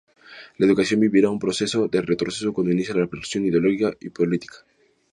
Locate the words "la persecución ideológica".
2.95-3.95